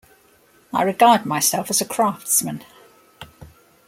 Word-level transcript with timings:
I 0.73 0.81
regard 0.81 1.27
myself 1.27 1.69
as 1.69 1.79
a 1.79 1.85
craftsman. 1.85 2.63